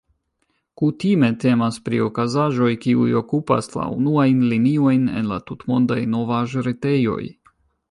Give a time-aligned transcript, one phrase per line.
[0.81, 7.23] Kutime temas pri okazaĵoj, kiuj okupas la unuajn liniojn en la tutmondaj novaĵretejoj.